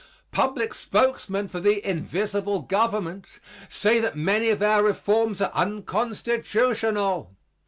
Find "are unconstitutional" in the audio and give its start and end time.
5.41-7.35